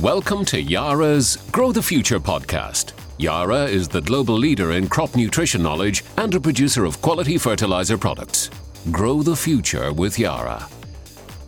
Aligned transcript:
Welcome 0.00 0.44
to 0.46 0.60
Yara's 0.60 1.36
Grow 1.52 1.70
the 1.70 1.80
Future 1.80 2.18
podcast. 2.18 2.94
Yara 3.16 3.66
is 3.66 3.86
the 3.86 4.00
global 4.00 4.34
leader 4.34 4.72
in 4.72 4.88
crop 4.88 5.14
nutrition 5.14 5.62
knowledge 5.62 6.04
and 6.16 6.34
a 6.34 6.40
producer 6.40 6.84
of 6.84 7.00
quality 7.00 7.38
fertilizer 7.38 7.96
products. 7.96 8.50
Grow 8.90 9.22
the 9.22 9.36
future 9.36 9.92
with 9.92 10.18
Yara. 10.18 10.68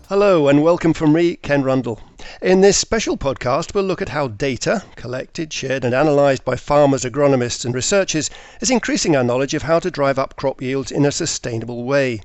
Hello, 0.08 0.46
and 0.46 0.62
welcome 0.62 0.92
from 0.92 1.12
me, 1.12 1.34
Ken 1.34 1.64
Rundle. 1.64 2.00
In 2.40 2.60
this 2.60 2.78
special 2.78 3.16
podcast, 3.16 3.74
we'll 3.74 3.82
look 3.82 4.00
at 4.00 4.10
how 4.10 4.28
data, 4.28 4.84
collected, 4.94 5.52
shared, 5.52 5.84
and 5.84 5.92
analysed 5.92 6.44
by 6.44 6.54
farmers, 6.54 7.02
agronomists, 7.02 7.64
and 7.64 7.74
researchers, 7.74 8.30
is 8.60 8.70
increasing 8.70 9.16
our 9.16 9.24
knowledge 9.24 9.54
of 9.54 9.62
how 9.62 9.80
to 9.80 9.90
drive 9.90 10.20
up 10.20 10.36
crop 10.36 10.62
yields 10.62 10.92
in 10.92 11.04
a 11.04 11.10
sustainable 11.10 11.82
way. 11.82 12.20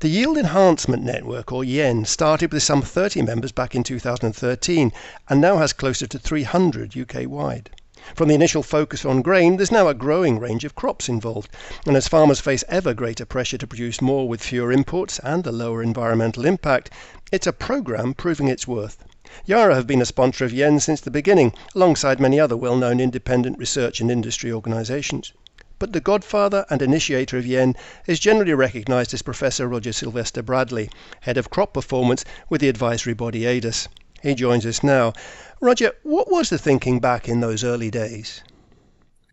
The 0.00 0.08
Yield 0.08 0.36
Enhancement 0.36 1.02
Network, 1.02 1.50
or 1.50 1.64
YEN, 1.64 2.04
started 2.04 2.52
with 2.52 2.62
some 2.62 2.82
30 2.82 3.22
members 3.22 3.50
back 3.50 3.74
in 3.74 3.82
2013 3.82 4.92
and 5.30 5.40
now 5.40 5.56
has 5.56 5.72
closer 5.72 6.06
to 6.06 6.18
300 6.18 6.94
UK 6.94 7.26
wide. 7.26 7.70
From 8.14 8.28
the 8.28 8.34
initial 8.34 8.62
focus 8.62 9.06
on 9.06 9.22
grain, 9.22 9.56
there's 9.56 9.72
now 9.72 9.88
a 9.88 9.94
growing 9.94 10.38
range 10.38 10.66
of 10.66 10.74
crops 10.74 11.08
involved, 11.08 11.48
and 11.86 11.96
as 11.96 12.08
farmers 12.08 12.40
face 12.40 12.62
ever 12.68 12.92
greater 12.92 13.24
pressure 13.24 13.56
to 13.56 13.66
produce 13.66 14.02
more 14.02 14.28
with 14.28 14.42
fewer 14.42 14.70
inputs 14.70 15.18
and 15.24 15.46
a 15.46 15.50
lower 15.50 15.82
environmental 15.82 16.44
impact, 16.44 16.90
it's 17.32 17.46
a 17.46 17.52
programme 17.54 18.12
proving 18.12 18.48
its 18.48 18.68
worth. 18.68 19.02
Yara 19.46 19.74
have 19.74 19.86
been 19.86 20.02
a 20.02 20.04
sponsor 20.04 20.44
of 20.44 20.52
YEN 20.52 20.78
since 20.78 21.00
the 21.00 21.10
beginning, 21.10 21.54
alongside 21.74 22.20
many 22.20 22.38
other 22.38 22.54
well 22.54 22.76
known 22.76 23.00
independent 23.00 23.56
research 23.56 24.02
and 24.02 24.10
industry 24.10 24.52
organisations 24.52 25.32
but 25.78 25.92
the 25.92 26.00
godfather 26.00 26.64
and 26.70 26.82
initiator 26.82 27.38
of 27.38 27.46
yen 27.46 27.74
is 28.06 28.18
generally 28.18 28.54
recognized 28.54 29.12
as 29.14 29.22
Professor 29.22 29.68
Roger 29.68 29.92
Sylvester 29.92 30.42
Bradley, 30.42 30.88
head 31.20 31.36
of 31.36 31.50
crop 31.50 31.74
performance 31.74 32.24
with 32.48 32.60
the 32.60 32.68
advisory 32.68 33.14
body 33.14 33.46
ADAS. 33.46 33.88
He 34.22 34.34
joins 34.34 34.64
us 34.66 34.82
now. 34.82 35.12
Roger, 35.60 35.92
what 36.02 36.30
was 36.30 36.50
the 36.50 36.58
thinking 36.58 37.00
back 37.00 37.28
in 37.28 37.40
those 37.40 37.64
early 37.64 37.90
days? 37.90 38.42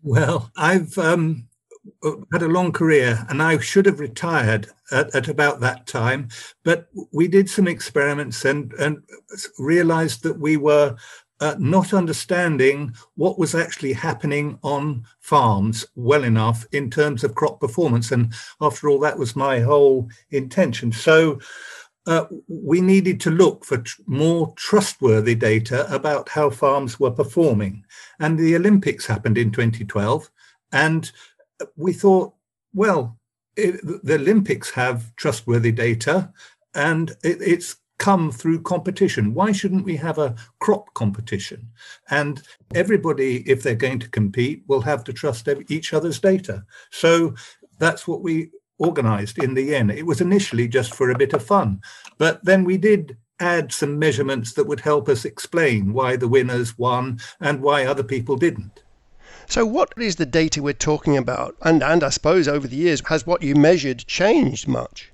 Well, 0.02 0.50
I've 0.56 0.96
um, 0.98 1.48
had 2.32 2.42
a 2.42 2.48
long 2.48 2.72
career 2.72 3.24
and 3.28 3.42
I 3.42 3.58
should 3.58 3.86
have 3.86 4.00
retired 4.00 4.68
at, 4.90 5.14
at, 5.14 5.28
about 5.28 5.60
that 5.60 5.86
time, 5.86 6.28
but 6.62 6.88
we 7.12 7.28
did 7.28 7.48
some 7.48 7.66
experiments 7.66 8.44
and, 8.44 8.72
and 8.74 9.02
realized 9.58 10.22
that 10.22 10.38
we 10.38 10.56
were 10.56 10.96
uh, 11.40 11.54
not 11.58 11.92
understanding 11.92 12.94
what 13.16 13.38
was 13.38 13.54
actually 13.54 13.92
happening 13.92 14.58
on 14.62 15.04
farms 15.20 15.84
well 15.94 16.24
enough 16.24 16.66
in 16.72 16.90
terms 16.90 17.24
of 17.24 17.34
crop 17.34 17.60
performance. 17.60 18.12
And 18.12 18.32
after 18.60 18.88
all, 18.88 19.00
that 19.00 19.18
was 19.18 19.36
my 19.36 19.60
whole 19.60 20.08
intention. 20.30 20.92
So 20.92 21.40
uh, 22.06 22.26
we 22.48 22.80
needed 22.80 23.20
to 23.22 23.30
look 23.30 23.64
for 23.64 23.78
tr- 23.78 24.02
more 24.06 24.52
trustworthy 24.56 25.34
data 25.34 25.92
about 25.92 26.28
how 26.28 26.50
farms 26.50 27.00
were 27.00 27.10
performing. 27.10 27.84
And 28.20 28.38
the 28.38 28.56
Olympics 28.56 29.06
happened 29.06 29.38
in 29.38 29.50
2012. 29.50 30.30
And 30.72 31.10
we 31.76 31.92
thought, 31.92 32.34
well, 32.74 33.18
it, 33.56 33.80
the 34.04 34.14
Olympics 34.14 34.70
have 34.70 35.14
trustworthy 35.16 35.72
data 35.72 36.32
and 36.74 37.10
it, 37.22 37.40
it's 37.40 37.76
come 37.98 38.30
through 38.32 38.62
competition. 38.62 39.34
Why 39.34 39.52
shouldn't 39.52 39.84
we 39.84 39.96
have 39.96 40.18
a 40.18 40.34
crop 40.58 40.92
competition? 40.94 41.68
And 42.10 42.42
everybody, 42.74 43.48
if 43.48 43.62
they're 43.62 43.74
going 43.74 44.00
to 44.00 44.08
compete, 44.08 44.64
will 44.66 44.82
have 44.82 45.04
to 45.04 45.12
trust 45.12 45.48
each 45.68 45.92
other's 45.92 46.18
data. 46.18 46.64
So 46.90 47.34
that's 47.78 48.08
what 48.08 48.22
we 48.22 48.50
organized 48.78 49.38
in 49.38 49.54
the 49.54 49.74
end. 49.74 49.90
It 49.90 50.06
was 50.06 50.20
initially 50.20 50.68
just 50.68 50.94
for 50.94 51.10
a 51.10 51.18
bit 51.18 51.32
of 51.32 51.44
fun, 51.44 51.80
but 52.18 52.44
then 52.44 52.64
we 52.64 52.76
did 52.76 53.16
add 53.40 53.72
some 53.72 53.98
measurements 53.98 54.52
that 54.54 54.66
would 54.66 54.80
help 54.80 55.08
us 55.08 55.24
explain 55.24 55.92
why 55.92 56.16
the 56.16 56.28
winners 56.28 56.78
won 56.78 57.18
and 57.40 57.60
why 57.60 57.84
other 57.84 58.04
people 58.04 58.36
didn't. 58.36 58.82
So, 59.46 59.66
what 59.66 59.92
is 59.98 60.16
the 60.16 60.26
data 60.26 60.62
we're 60.62 60.72
talking 60.72 61.16
about? 61.16 61.56
And, 61.62 61.82
and 61.82 62.02
I 62.02 62.08
suppose 62.08 62.48
over 62.48 62.66
the 62.66 62.76
years, 62.76 63.02
has 63.06 63.26
what 63.26 63.42
you 63.42 63.54
measured 63.54 64.06
changed 64.06 64.66
much? 64.66 65.10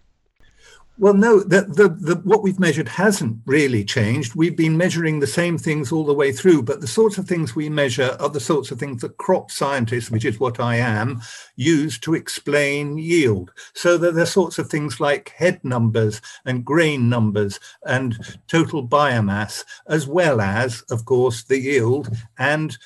Well, 1.00 1.14
no, 1.14 1.40
the, 1.40 1.62
the, 1.62 1.88
the, 1.88 2.20
what 2.24 2.42
we've 2.42 2.60
measured 2.60 2.86
hasn't 2.86 3.38
really 3.46 3.86
changed. 3.86 4.34
We've 4.34 4.54
been 4.54 4.76
measuring 4.76 5.18
the 5.18 5.26
same 5.26 5.56
things 5.56 5.90
all 5.90 6.04
the 6.04 6.12
way 6.12 6.30
through, 6.30 6.64
but 6.64 6.82
the 6.82 6.86
sorts 6.86 7.16
of 7.16 7.26
things 7.26 7.56
we 7.56 7.70
measure 7.70 8.18
are 8.20 8.28
the 8.28 8.38
sorts 8.38 8.70
of 8.70 8.78
things 8.78 9.00
that 9.00 9.16
crop 9.16 9.50
scientists, 9.50 10.10
which 10.10 10.26
is 10.26 10.38
what 10.38 10.60
I 10.60 10.76
am, 10.76 11.22
use 11.56 11.98
to 12.00 12.12
explain 12.12 12.98
yield. 12.98 13.50
So 13.72 13.96
there 13.96 14.14
are 14.18 14.26
sorts 14.26 14.58
of 14.58 14.68
things 14.68 15.00
like 15.00 15.30
head 15.30 15.64
numbers 15.64 16.20
and 16.44 16.66
grain 16.66 17.08
numbers 17.08 17.58
and 17.86 18.14
total 18.46 18.86
biomass, 18.86 19.64
as 19.86 20.06
well 20.06 20.38
as, 20.38 20.82
of 20.90 21.06
course, 21.06 21.44
the 21.44 21.58
yield. 21.58 22.14
And 22.38 22.76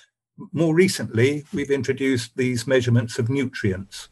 more 0.53 0.73
recently, 0.73 1.47
we've 1.53 1.73
introduced 1.73 2.37
these 2.37 2.65
measurements 2.65 3.19
of 3.19 3.29
nutrients. 3.29 4.09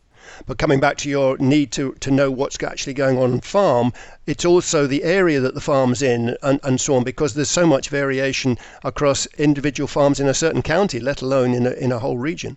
But 0.47 0.57
coming 0.57 0.79
back 0.79 0.99
to 0.99 1.09
your 1.11 1.37
need 1.39 1.73
to, 1.73 1.95
to 1.99 2.09
know 2.13 2.31
what's 2.31 2.63
actually 2.63 2.95
going 2.95 3.19
on 3.19 3.41
farm, 3.41 3.93
it's 4.25 4.45
also 4.45 4.87
the 4.87 5.03
area 5.03 5.41
that 5.41 5.55
the 5.55 5.61
farm's 5.61 6.01
in 6.01 6.37
and, 6.45 6.61
and 6.63 6.81
so 6.81 6.95
on, 6.95 7.03
because 7.03 7.35
there's 7.35 7.51
so 7.51 7.67
much 7.67 7.89
variation 7.89 8.57
across 8.85 9.27
individual 9.37 9.89
farms 9.89 10.21
in 10.21 10.29
a 10.29 10.35
certain 10.35 10.63
county, 10.63 11.01
let 11.01 11.23
alone 11.23 11.55
in 11.55 11.67
a, 11.67 11.71
in 11.73 11.91
a 11.91 11.99
whole 11.99 12.19
region. 12.19 12.57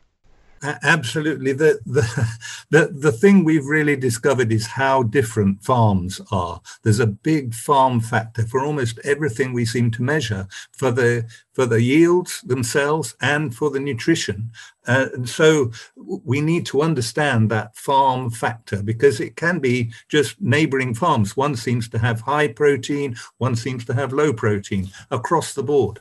Absolutely. 0.83 1.53
The, 1.53 1.79
the, 1.85 2.37
the, 2.69 2.87
the 2.87 3.11
thing 3.11 3.43
we've 3.43 3.65
really 3.65 3.95
discovered 3.95 4.51
is 4.51 4.67
how 4.67 5.03
different 5.03 5.63
farms 5.63 6.21
are. 6.31 6.61
There's 6.83 6.99
a 6.99 7.07
big 7.07 7.53
farm 7.53 7.99
factor 7.99 8.43
for 8.43 8.61
almost 8.61 8.99
everything 9.03 9.53
we 9.53 9.65
seem 9.65 9.91
to 9.91 10.03
measure 10.03 10.47
for 10.71 10.91
the, 10.91 11.27
for 11.53 11.65
the 11.65 11.81
yields 11.81 12.41
themselves 12.41 13.15
and 13.21 13.55
for 13.55 13.69
the 13.69 13.79
nutrition. 13.79 14.51
Uh, 14.87 15.07
and 15.13 15.29
so 15.29 15.71
we 15.95 16.41
need 16.41 16.65
to 16.67 16.81
understand 16.81 17.49
that 17.49 17.75
farm 17.75 18.29
factor 18.29 18.83
because 18.83 19.19
it 19.19 19.35
can 19.35 19.59
be 19.59 19.91
just 20.09 20.39
neighboring 20.41 20.93
farms. 20.93 21.35
One 21.35 21.55
seems 21.55 21.89
to 21.89 21.99
have 21.99 22.21
high 22.21 22.47
protein, 22.47 23.15
one 23.37 23.55
seems 23.55 23.85
to 23.85 23.93
have 23.93 24.13
low 24.13 24.33
protein 24.33 24.89
across 25.11 25.53
the 25.53 25.63
board. 25.63 25.99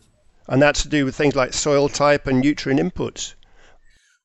And 0.49 0.61
that's 0.61 0.83
to 0.83 0.89
do 0.89 1.05
with 1.05 1.17
things 1.17 1.35
like 1.35 1.55
soil 1.55 1.89
type 1.89 2.27
and 2.27 2.41
nutrient 2.41 2.81
inputs. 2.81 3.35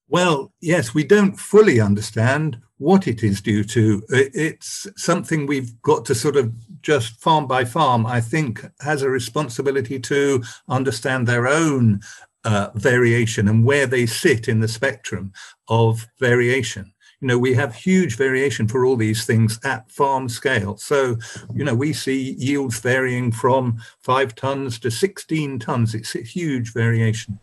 Well, 0.10 0.52
yes, 0.60 0.96
we 0.96 1.04
don't 1.04 1.40
fully 1.40 1.80
understand 1.80 2.60
what 2.80 3.08
it 3.08 3.24
is 3.24 3.42
due 3.42 3.64
to. 3.66 4.02
It's 4.10 4.88
something 4.98 5.46
we've 5.46 5.80
got 5.84 6.04
to 6.06 6.16
sort 6.16 6.36
of 6.36 6.52
just 6.82 7.22
farm 7.22 7.46
by 7.46 7.64
farm, 7.64 8.08
I 8.08 8.20
think, 8.20 8.66
has 8.82 9.04
a 9.04 9.10
responsibility 9.10 10.00
to 10.00 10.44
understand 10.68 11.28
their 11.28 11.48
own 11.48 12.00
uh, 12.44 12.70
variation 12.74 13.48
and 13.48 13.64
where 13.64 13.86
they 13.86 14.08
sit 14.08 14.48
in 14.48 14.62
the 14.62 14.68
spectrum 14.68 15.32
of 15.68 16.08
variation. 16.20 16.92
You 17.22 17.28
know, 17.28 17.38
we 17.38 17.54
have 17.54 17.76
huge 17.76 18.16
variation 18.16 18.68
for 18.68 18.86
all 18.86 18.96
these 18.96 19.26
things 19.26 19.60
at 19.64 19.92
farm 19.92 20.28
scale. 20.28 20.78
So, 20.78 21.18
you 21.54 21.66
know, 21.66 21.76
we 21.76 21.94
see 21.94 22.32
yields 22.40 22.80
varying 22.80 23.32
from 23.32 23.80
five 24.00 24.34
tons 24.34 24.80
to 24.80 24.90
16 24.90 25.60
tons. 25.60 25.94
It's 25.94 26.16
a 26.16 26.22
huge 26.22 26.74
variation. 26.74 27.40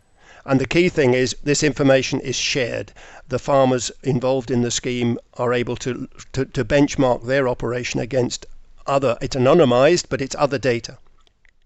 And 0.47 0.61
the 0.61 0.65
key 0.65 0.87
thing 0.87 1.13
is 1.13 1.35
this 1.43 1.61
information 1.61 2.21
is 2.21 2.35
shared. 2.37 2.93
The 3.27 3.37
farmers 3.37 3.91
involved 4.01 4.49
in 4.49 4.61
the 4.61 4.71
scheme 4.71 5.19
are 5.33 5.53
able 5.53 5.75
to, 5.75 6.07
to, 6.31 6.45
to 6.45 6.63
benchmark 6.63 7.25
their 7.25 7.49
operation 7.49 7.99
against 7.99 8.45
other, 8.85 9.17
it's 9.21 9.35
anonymized, 9.35 10.05
but 10.09 10.21
it's 10.21 10.35
other 10.39 10.57
data. 10.57 10.99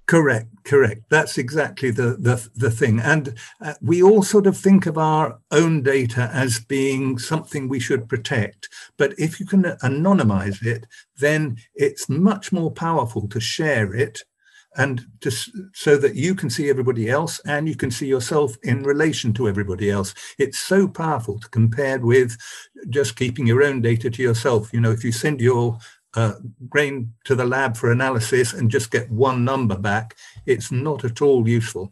Correct, 0.08 0.47
correct. 0.66 1.03
That's 1.09 1.38
exactly 1.38 1.92
the 1.92 2.18
the, 2.19 2.50
the 2.56 2.72
thing. 2.72 3.00
And 3.00 3.36
uh, 3.62 3.75
we 3.81 4.02
all 4.03 4.24
sort 4.24 4.47
of 4.47 4.58
think 4.58 4.86
of 4.86 4.98
our 4.98 5.40
own 5.52 5.84
data 5.84 6.30
as 6.34 6.59
being 6.59 7.18
something 7.18 7.69
we 7.69 7.80
should 7.80 8.09
protect. 8.09 8.68
But 8.98 9.13
if 9.18 9.40
you 9.40 9.46
can 9.46 9.63
anonymize 9.63 10.66
it, 10.66 10.86
then 11.19 11.58
it's 11.75 12.09
much 12.09 12.52
more 12.52 12.72
powerful 12.72 13.30
to 13.30 13.40
share 13.40 13.94
it 13.94 14.24
and 14.77 15.05
just 15.19 15.51
so 15.73 15.97
that 15.97 16.15
you 16.15 16.33
can 16.33 16.49
see 16.49 16.69
everybody 16.69 17.09
else 17.09 17.39
and 17.45 17.68
you 17.68 17.75
can 17.75 17.91
see 17.91 18.07
yourself 18.07 18.57
in 18.63 18.83
relation 18.83 19.33
to 19.33 19.47
everybody 19.47 19.89
else. 19.89 20.13
It's 20.38 20.59
so 20.59 20.88
powerful 20.88 21.39
to 21.39 21.50
compare 21.50 22.00
with 22.00 22.38
just 22.89 23.15
keeping 23.15 23.45
your 23.45 23.63
own 23.63 23.81
data 23.81 24.09
to 24.09 24.23
yourself. 24.23 24.73
You 24.73 24.79
know, 24.79 24.91
if 24.91 25.03
you 25.03 25.12
send 25.12 25.41
your 25.41 25.77
uh, 26.13 26.33
grain 26.69 27.13
to 27.25 27.35
the 27.35 27.45
lab 27.45 27.77
for 27.77 27.91
analysis 27.91 28.53
and 28.53 28.71
just 28.71 28.91
get 28.91 29.12
one 29.12 29.44
number 29.44 29.77
back, 29.77 30.15
it's 30.45 30.71
not 30.71 31.03
at 31.03 31.21
all 31.21 31.47
useful. 31.47 31.91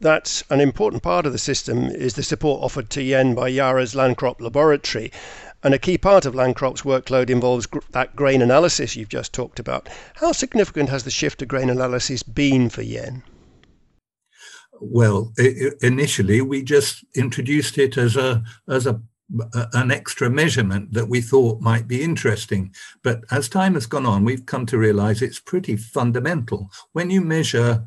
That's 0.00 0.42
an 0.48 0.60
important 0.60 1.02
part 1.02 1.26
of 1.26 1.32
the 1.32 1.38
system 1.38 1.84
is 1.84 2.14
the 2.14 2.22
support 2.22 2.62
offered 2.62 2.88
to 2.90 3.02
Yen 3.02 3.34
by 3.34 3.48
Yara's 3.48 3.94
Lancrop 3.94 4.40
Laboratory. 4.40 5.12
And 5.62 5.74
a 5.74 5.78
key 5.78 5.98
part 5.98 6.24
of 6.24 6.34
Lancrop's 6.34 6.82
workload 6.82 7.28
involves 7.28 7.66
gr- 7.66 7.80
that 7.90 8.16
grain 8.16 8.40
analysis 8.40 8.96
you've 8.96 9.08
just 9.08 9.32
talked 9.32 9.58
about. 9.58 9.88
How 10.14 10.32
significant 10.32 10.88
has 10.88 11.04
the 11.04 11.10
shift 11.10 11.40
to 11.40 11.46
grain 11.46 11.68
analysis 11.68 12.22
been 12.22 12.70
for 12.70 12.82
Yen? 12.82 13.22
Well, 14.80 15.32
it, 15.36 15.74
initially 15.82 16.40
we 16.40 16.62
just 16.62 17.04
introduced 17.14 17.76
it 17.76 17.98
as 17.98 18.16
a 18.16 18.42
as 18.68 18.86
a 18.86 19.02
an 19.74 19.92
extra 19.92 20.28
measurement 20.28 20.92
that 20.92 21.08
we 21.08 21.20
thought 21.20 21.60
might 21.60 21.86
be 21.86 22.02
interesting. 22.02 22.74
But 23.04 23.22
as 23.30 23.48
time 23.48 23.74
has 23.74 23.86
gone 23.86 24.06
on, 24.06 24.24
we've 24.24 24.46
come 24.46 24.66
to 24.66 24.78
realize 24.78 25.22
it's 25.22 25.38
pretty 25.38 25.76
fundamental. 25.76 26.68
When 26.92 27.10
you 27.10 27.20
measure 27.20 27.84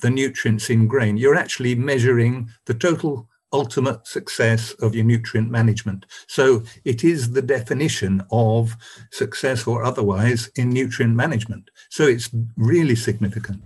the 0.00 0.10
nutrients 0.10 0.70
in 0.70 0.86
grain. 0.86 1.16
You're 1.16 1.34
actually 1.34 1.74
measuring 1.74 2.50
the 2.66 2.74
total 2.74 3.27
ultimate 3.52 4.06
success 4.06 4.72
of 4.74 4.94
your 4.94 5.04
nutrient 5.04 5.50
management. 5.50 6.06
So 6.26 6.62
it 6.84 7.04
is 7.04 7.32
the 7.32 7.42
definition 7.42 8.22
of 8.30 8.76
success 9.10 9.66
or 9.66 9.84
otherwise 9.84 10.50
in 10.56 10.70
nutrient 10.70 11.14
management. 11.14 11.70
So 11.88 12.04
it's 12.04 12.30
really 12.56 12.96
significant. 12.96 13.62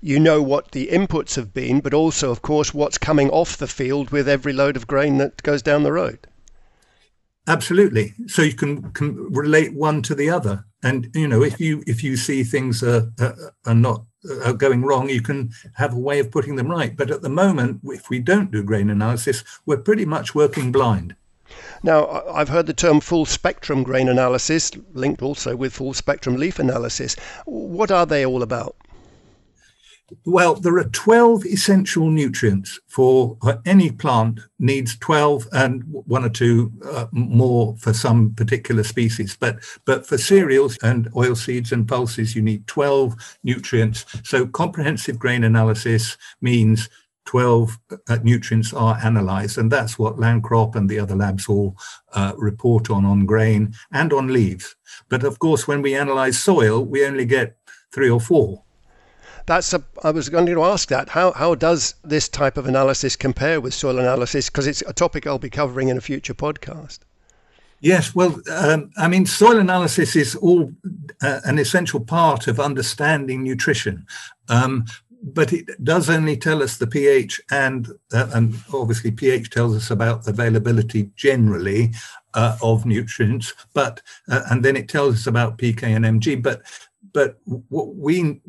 You 0.00 0.20
know 0.20 0.40
what 0.42 0.70
the 0.72 0.88
inputs 0.88 1.34
have 1.34 1.52
been, 1.52 1.80
but 1.80 1.94
also, 1.94 2.30
of 2.30 2.42
course, 2.42 2.72
what's 2.72 2.98
coming 2.98 3.30
off 3.30 3.56
the 3.56 3.66
field 3.66 4.10
with 4.10 4.28
every 4.28 4.52
load 4.52 4.76
of 4.76 4.86
grain 4.86 5.18
that 5.18 5.42
goes 5.42 5.62
down 5.62 5.82
the 5.82 5.92
road. 5.92 6.28
Absolutely. 7.48 8.14
So 8.26 8.42
you 8.42 8.52
can, 8.52 8.92
can 8.92 9.16
relate 9.32 9.74
one 9.74 10.02
to 10.02 10.14
the 10.14 10.28
other, 10.28 10.66
and 10.82 11.10
you 11.14 11.26
know 11.26 11.42
if 11.42 11.58
you 11.58 11.82
if 11.86 12.04
you 12.04 12.16
see 12.16 12.44
things 12.44 12.82
are 12.82 13.10
are, 13.18 13.54
are 13.66 13.74
not 13.74 14.04
are 14.44 14.52
going 14.52 14.82
wrong, 14.82 15.08
you 15.08 15.22
can 15.22 15.52
have 15.74 15.92
a 15.92 15.98
way 15.98 16.18
of 16.18 16.30
putting 16.30 16.56
them 16.56 16.70
right. 16.70 16.96
But 16.96 17.10
at 17.10 17.22
the 17.22 17.28
moment, 17.28 17.80
if 17.84 18.10
we 18.10 18.18
don't 18.18 18.50
do 18.50 18.62
grain 18.62 18.90
analysis, 18.90 19.44
we're 19.66 19.78
pretty 19.78 20.04
much 20.04 20.34
working 20.34 20.72
blind. 20.72 21.14
Now, 21.82 22.22
I've 22.30 22.48
heard 22.48 22.66
the 22.66 22.74
term 22.74 23.00
full 23.00 23.24
spectrum 23.24 23.82
grain 23.82 24.08
analysis 24.08 24.70
linked 24.92 25.22
also 25.22 25.56
with 25.56 25.72
full 25.72 25.94
spectrum 25.94 26.36
leaf 26.36 26.58
analysis. 26.58 27.16
What 27.46 27.90
are 27.90 28.04
they 28.04 28.26
all 28.26 28.42
about? 28.42 28.76
Well, 30.24 30.54
there 30.54 30.78
are 30.78 30.84
12 30.84 31.44
essential 31.44 32.10
nutrients 32.10 32.80
for 32.86 33.36
any 33.66 33.90
plant 33.90 34.40
needs 34.58 34.96
12 34.98 35.46
and 35.52 35.82
one 35.86 36.24
or 36.24 36.30
two 36.30 36.72
uh, 36.84 37.06
more 37.12 37.76
for 37.78 37.92
some 37.92 38.34
particular 38.34 38.84
species. 38.84 39.36
But, 39.38 39.58
but 39.84 40.06
for 40.06 40.16
cereals 40.16 40.78
and 40.82 41.08
oil 41.14 41.34
seeds 41.34 41.72
and 41.72 41.86
pulses, 41.86 42.34
you 42.34 42.40
need 42.40 42.66
12 42.66 43.38
nutrients. 43.44 44.06
So 44.24 44.46
comprehensive 44.46 45.18
grain 45.18 45.44
analysis 45.44 46.16
means 46.40 46.88
12 47.26 47.78
uh, 48.08 48.18
nutrients 48.22 48.72
are 48.72 48.98
analyzed. 49.04 49.58
And 49.58 49.70
that's 49.70 49.98
what 49.98 50.16
Lancrop 50.16 50.74
and 50.74 50.88
the 50.88 50.98
other 50.98 51.16
labs 51.16 51.46
all 51.48 51.76
uh, 52.14 52.32
report 52.38 52.88
on, 52.88 53.04
on 53.04 53.26
grain 53.26 53.74
and 53.92 54.14
on 54.14 54.32
leaves. 54.32 54.74
But 55.10 55.22
of 55.22 55.38
course, 55.38 55.68
when 55.68 55.82
we 55.82 55.94
analyze 55.94 56.38
soil, 56.38 56.82
we 56.82 57.04
only 57.04 57.26
get 57.26 57.58
three 57.92 58.08
or 58.08 58.20
four 58.20 58.64
that's 59.48 59.72
a, 59.72 59.82
I 60.04 60.10
was 60.10 60.28
going 60.28 60.46
to 60.46 60.62
ask 60.62 60.88
that. 60.90 61.08
How, 61.08 61.32
how 61.32 61.54
does 61.54 61.94
this 62.04 62.28
type 62.28 62.56
of 62.58 62.66
analysis 62.66 63.16
compare 63.16 63.60
with 63.60 63.74
soil 63.74 63.98
analysis? 63.98 64.50
Because 64.50 64.66
it's 64.66 64.82
a 64.82 64.92
topic 64.92 65.26
I'll 65.26 65.38
be 65.38 65.50
covering 65.50 65.88
in 65.88 65.96
a 65.96 66.02
future 66.02 66.34
podcast. 66.34 67.00
Yes, 67.80 68.14
well, 68.14 68.40
um, 68.50 68.90
I 68.96 69.08
mean, 69.08 69.24
soil 69.24 69.58
analysis 69.58 70.16
is 70.16 70.34
all 70.34 70.72
uh, 71.22 71.40
an 71.44 71.58
essential 71.58 72.00
part 72.00 72.46
of 72.46 72.60
understanding 72.60 73.42
nutrition. 73.42 74.06
Um, 74.48 74.84
but 75.22 75.52
it 75.52 75.82
does 75.82 76.10
only 76.10 76.36
tell 76.36 76.62
us 76.62 76.76
the 76.76 76.86
pH 76.86 77.40
and 77.50 77.88
uh, 78.12 78.28
and 78.34 78.54
obviously 78.72 79.10
pH 79.10 79.50
tells 79.50 79.74
us 79.74 79.90
about 79.90 80.24
the 80.24 80.30
availability 80.30 81.10
generally 81.16 81.92
uh, 82.34 82.56
of 82.62 82.86
nutrients 82.86 83.52
but 83.74 84.00
uh, 84.28 84.42
and 84.48 84.64
then 84.64 84.76
it 84.76 84.88
tells 84.88 85.16
us 85.16 85.26
about 85.26 85.58
pK 85.58 85.82
and 85.82 86.04
mg 86.04 86.40
but 86.40 86.62
but 87.18 87.36
what 87.68 87.96
we 87.96 88.40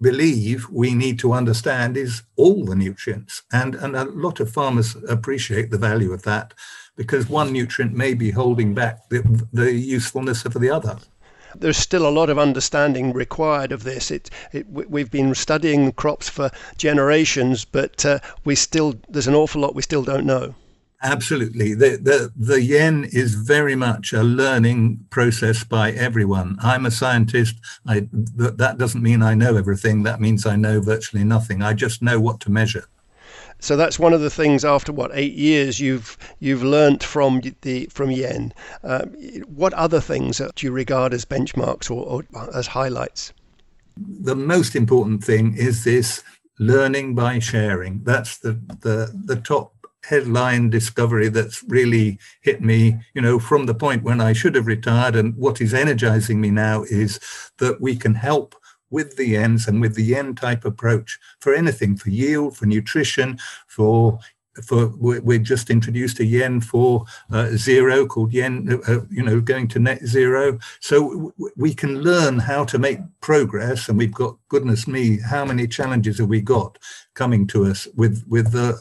believe 0.00 0.68
we 0.68 0.96
need 0.96 1.16
to 1.20 1.32
understand 1.32 1.96
is 1.96 2.24
all 2.34 2.64
the 2.64 2.74
nutrients. 2.74 3.44
And, 3.52 3.76
and 3.76 3.94
a 3.94 4.02
lot 4.02 4.40
of 4.40 4.50
farmers 4.50 4.96
appreciate 5.08 5.70
the 5.70 5.78
value 5.78 6.12
of 6.12 6.22
that 6.22 6.52
because 6.96 7.28
one 7.28 7.52
nutrient 7.52 7.94
may 7.94 8.14
be 8.14 8.32
holding 8.32 8.74
back 8.74 9.08
the, 9.10 9.46
the 9.52 9.72
usefulness 9.74 10.44
of 10.44 10.54
the 10.54 10.70
other 10.70 10.98
there's 11.54 11.76
still 11.78 12.06
a 12.06 12.10
lot 12.10 12.28
of 12.28 12.38
understanding 12.38 13.14
required 13.14 13.72
of 13.72 13.84
this. 13.84 14.10
It, 14.10 14.28
it 14.52 14.68
we've 14.68 15.10
been 15.10 15.34
studying 15.34 15.90
crops 15.92 16.28
for 16.28 16.50
generations, 16.76 17.64
but 17.64 18.04
uh, 18.04 18.18
we 18.44 18.54
still 18.56 18.96
there's 19.08 19.28
an 19.28 19.34
awful 19.34 19.62
lot 19.62 19.74
we 19.74 19.80
still 19.80 20.02
don't 20.02 20.26
know. 20.26 20.54
Absolutely. 21.02 21.74
The, 21.74 21.98
the, 22.02 22.32
the 22.36 22.62
yen 22.62 23.08
is 23.12 23.34
very 23.34 23.76
much 23.76 24.12
a 24.12 24.22
learning 24.22 25.06
process 25.10 25.62
by 25.62 25.92
everyone. 25.92 26.56
I'm 26.60 26.86
a 26.86 26.90
scientist. 26.90 27.56
I, 27.86 28.08
that 28.12 28.76
doesn't 28.78 29.02
mean 29.02 29.22
I 29.22 29.34
know 29.34 29.56
everything. 29.56 30.04
That 30.04 30.20
means 30.20 30.46
I 30.46 30.56
know 30.56 30.80
virtually 30.80 31.22
nothing. 31.24 31.62
I 31.62 31.74
just 31.74 32.02
know 32.02 32.18
what 32.18 32.40
to 32.40 32.50
measure. 32.50 32.88
So 33.58 33.76
that's 33.76 33.98
one 33.98 34.12
of 34.12 34.20
the 34.20 34.30
things. 34.30 34.64
After 34.64 34.92
what 34.92 35.10
eight 35.14 35.34
years, 35.34 35.80
you've 35.80 36.16
you've 36.40 36.62
learnt 36.62 37.02
from 37.02 37.40
the 37.62 37.86
from 37.86 38.10
yen. 38.10 38.52
Uh, 38.84 39.06
what 39.46 39.72
other 39.74 40.00
things 40.00 40.38
do 40.38 40.66
you 40.66 40.72
regard 40.72 41.14
as 41.14 41.24
benchmarks 41.24 41.90
or, 41.90 42.04
or 42.04 42.24
as 42.54 42.66
highlights? 42.66 43.32
The 43.96 44.36
most 44.36 44.76
important 44.76 45.24
thing 45.24 45.56
is 45.56 45.84
this 45.84 46.22
learning 46.58 47.14
by 47.14 47.38
sharing. 47.38 48.02
That's 48.04 48.38
the 48.38 48.52
the 48.80 49.10
the 49.24 49.36
top 49.36 49.72
headline 50.08 50.70
discovery 50.70 51.28
that's 51.28 51.64
really 51.64 52.18
hit 52.40 52.62
me, 52.62 52.96
you 53.14 53.20
know, 53.20 53.38
from 53.38 53.66
the 53.66 53.74
point 53.74 54.04
when 54.04 54.20
I 54.20 54.32
should 54.32 54.54
have 54.54 54.66
retired. 54.66 55.16
And 55.16 55.36
what 55.36 55.60
is 55.60 55.74
energizing 55.74 56.40
me 56.40 56.50
now 56.50 56.84
is 56.84 57.18
that 57.58 57.80
we 57.80 57.96
can 57.96 58.14
help 58.14 58.54
with 58.90 59.16
the 59.16 59.36
ends 59.36 59.66
and 59.66 59.80
with 59.80 59.96
the 59.96 60.04
yen 60.04 60.34
type 60.34 60.64
approach 60.64 61.18
for 61.40 61.52
anything, 61.52 61.96
for 61.96 62.10
yield, 62.10 62.56
for 62.56 62.66
nutrition, 62.66 63.38
for 63.66 64.20
for 64.64 64.86
we 64.96 65.38
just 65.38 65.70
introduced 65.70 66.18
a 66.20 66.24
yen 66.24 66.60
for 66.60 67.04
uh, 67.30 67.48
zero 67.56 68.06
called 68.06 68.32
yen 68.32 68.80
uh, 68.88 69.00
you 69.10 69.22
know 69.22 69.40
going 69.40 69.68
to 69.68 69.78
net 69.78 70.02
zero 70.06 70.58
so 70.80 71.32
we 71.56 71.74
can 71.74 72.00
learn 72.00 72.38
how 72.38 72.64
to 72.64 72.78
make 72.78 72.98
progress 73.20 73.88
and 73.88 73.98
we've 73.98 74.14
got 74.14 74.36
goodness 74.48 74.86
me 74.88 75.18
how 75.18 75.44
many 75.44 75.66
challenges 75.66 76.18
have 76.18 76.28
we 76.28 76.40
got 76.40 76.78
coming 77.14 77.46
to 77.46 77.66
us 77.66 77.86
with 77.96 78.24
with 78.28 78.52
the 78.52 78.80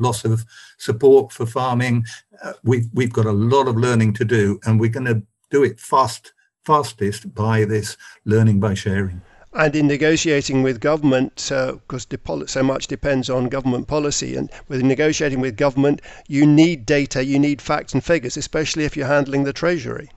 loss 0.00 0.24
of 0.24 0.44
support 0.78 1.32
for 1.32 1.46
farming. 1.46 2.04
Uh, 2.42 2.52
we've, 2.64 2.88
we've 2.92 3.12
got 3.12 3.26
a 3.26 3.32
lot 3.32 3.68
of 3.68 3.76
learning 3.76 4.14
to 4.14 4.24
do, 4.24 4.58
and 4.64 4.80
we're 4.80 4.90
going 4.90 5.06
to 5.06 5.22
do 5.50 5.62
it 5.62 5.78
fast, 5.80 6.32
fastest 6.64 7.34
by 7.34 7.64
this 7.64 7.96
learning 8.24 8.60
by 8.60 8.74
sharing. 8.74 9.20
And 9.52 9.74
in 9.74 9.88
negotiating 9.88 10.62
with 10.62 10.78
government, 10.78 11.34
because 11.36 12.06
uh, 12.12 12.46
so 12.46 12.62
much 12.62 12.86
depends 12.86 13.28
on 13.28 13.48
government 13.48 13.88
policy, 13.88 14.36
and 14.36 14.48
with 14.68 14.82
negotiating 14.82 15.40
with 15.40 15.56
government, 15.56 16.00
you 16.28 16.46
need 16.46 16.86
data, 16.86 17.24
you 17.24 17.36
need 17.38 17.60
facts 17.60 17.92
and 17.92 18.02
figures, 18.02 18.36
especially 18.36 18.84
if 18.84 18.96
you're 18.96 19.08
handling 19.08 19.42
the 19.42 19.52
treasury. 19.52 20.10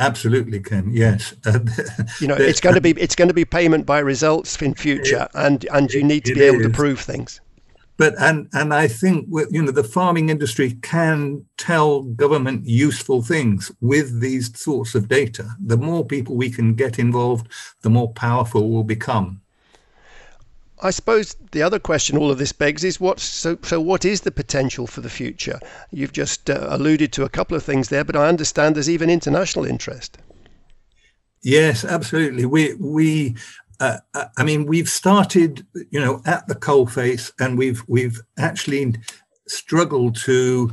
Absolutely, 0.00 0.58
Ken. 0.60 0.90
Yes. 0.92 1.34
you 2.20 2.26
know, 2.26 2.34
it's 2.34 2.60
going 2.60 2.74
to 2.74 2.80
be 2.80 2.90
it's 2.92 3.14
going 3.14 3.28
to 3.28 3.34
be 3.34 3.44
payment 3.44 3.86
by 3.86 3.98
results 3.98 4.60
in 4.60 4.74
future, 4.74 5.28
and 5.34 5.64
and 5.66 5.92
you 5.92 6.02
need 6.02 6.24
to 6.24 6.34
be 6.34 6.42
able 6.42 6.62
to 6.62 6.70
prove 6.70 6.98
things 6.98 7.40
but 8.00 8.14
and 8.18 8.48
and 8.54 8.72
I 8.72 8.88
think 8.88 9.28
you 9.50 9.60
know 9.62 9.72
the 9.72 9.84
farming 9.84 10.30
industry 10.30 10.72
can 10.80 11.44
tell 11.58 12.00
government 12.00 12.66
useful 12.66 13.20
things 13.20 13.70
with 13.82 14.22
these 14.22 14.58
sorts 14.58 14.94
of 14.94 15.06
data. 15.06 15.46
The 15.62 15.76
more 15.76 16.02
people 16.02 16.34
we 16.34 16.48
can 16.48 16.72
get 16.72 16.98
involved, 16.98 17.48
the 17.82 17.90
more 17.90 18.10
powerful 18.14 18.70
we'll 18.70 18.84
become. 18.84 19.42
I 20.82 20.88
suppose 20.92 21.36
the 21.52 21.60
other 21.60 21.78
question 21.78 22.16
all 22.16 22.30
of 22.30 22.38
this 22.38 22.52
begs 22.52 22.84
is 22.84 22.98
what 23.00 23.20
so 23.20 23.58
so 23.62 23.82
what 23.82 24.06
is 24.06 24.22
the 24.22 24.30
potential 24.30 24.86
for 24.86 25.02
the 25.02 25.10
future? 25.10 25.60
You've 25.90 26.14
just 26.14 26.48
uh, 26.48 26.68
alluded 26.70 27.12
to 27.12 27.24
a 27.24 27.28
couple 27.28 27.54
of 27.54 27.62
things 27.62 27.90
there, 27.90 28.04
but 28.04 28.16
I 28.16 28.28
understand 28.28 28.76
there's 28.76 28.88
even 28.88 29.10
international 29.10 29.66
interest. 29.66 30.16
Yes, 31.42 31.84
absolutely. 31.84 32.46
We 32.46 32.72
we 32.80 33.36
uh, 33.80 33.98
uh, 34.14 34.26
I 34.36 34.44
mean, 34.44 34.66
we've 34.66 34.88
started, 34.88 35.66
you 35.90 35.98
know, 35.98 36.20
at 36.26 36.46
the 36.46 36.54
coalface, 36.54 37.32
and 37.40 37.58
we've 37.58 37.82
we've 37.88 38.20
actually 38.38 38.96
struggled 39.48 40.16
to 40.24 40.70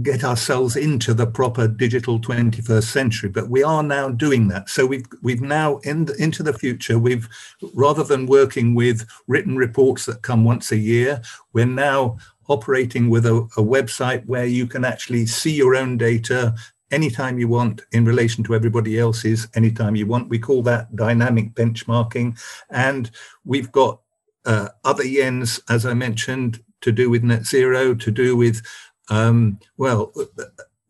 get 0.00 0.24
ourselves 0.24 0.74
into 0.74 1.12
the 1.12 1.26
proper 1.26 1.68
digital 1.68 2.18
21st 2.18 2.84
century 2.84 3.28
but 3.28 3.50
we 3.50 3.62
are 3.62 3.82
now 3.82 4.08
doing 4.08 4.48
that. 4.48 4.70
So 4.70 4.86
we've 4.86 5.04
we've 5.20 5.42
now 5.42 5.78
in 5.78 6.06
the, 6.06 6.14
into 6.14 6.42
the 6.42 6.54
future 6.54 6.98
we've 6.98 7.28
rather 7.74 8.02
than 8.02 8.26
working 8.26 8.74
with 8.74 9.06
written 9.26 9.56
reports 9.56 10.06
that 10.06 10.22
come 10.22 10.44
once 10.44 10.72
a 10.72 10.78
year 10.78 11.20
we're 11.52 11.66
now 11.66 12.16
operating 12.48 13.10
with 13.10 13.26
a, 13.26 13.34
a 13.34 13.62
website 13.62 14.24
where 14.24 14.46
you 14.46 14.66
can 14.66 14.84
actually 14.84 15.26
see 15.26 15.52
your 15.52 15.76
own 15.76 15.98
data 15.98 16.54
anytime 16.92 17.38
you 17.38 17.48
want 17.48 17.82
in 17.90 18.04
relation 18.04 18.44
to 18.44 18.54
everybody 18.54 18.98
else's 18.98 19.48
anytime 19.54 19.96
you 19.96 20.06
want. 20.06 20.28
We 20.28 20.38
call 20.38 20.62
that 20.62 20.94
dynamic 20.94 21.54
benchmarking. 21.54 22.38
And 22.70 23.10
we've 23.44 23.72
got 23.72 24.00
uh, 24.44 24.68
other 24.84 25.04
yens, 25.04 25.60
as 25.68 25.84
I 25.84 25.94
mentioned, 25.94 26.62
to 26.82 26.92
do 26.92 27.10
with 27.10 27.24
net 27.24 27.46
zero, 27.46 27.94
to 27.94 28.10
do 28.10 28.36
with, 28.36 28.62
um, 29.08 29.58
well, 29.76 30.12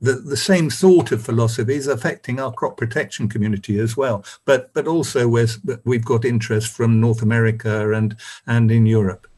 the, 0.03 0.15
the 0.15 0.37
same 0.37 0.69
sort 0.69 1.13
of 1.13 1.23
philosophies 1.23 1.87
affecting 1.87 2.41
our 2.41 2.53
crop 2.53 2.77
protection 2.77 3.29
community 3.29 3.79
as 3.79 3.97
well. 3.97 4.25
But 4.45 4.75
but 4.75 4.89
also 4.89 5.29
we 5.29 5.47
we've 5.85 6.05
got 6.05 6.25
interest 6.25 6.73
from 6.73 7.01
North 7.01 7.23
America 7.23 7.93
and 7.93 8.17
and 8.47 8.71
in 8.71 8.85
Europe. 8.85 9.29